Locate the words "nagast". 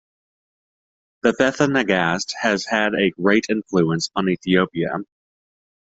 1.67-2.31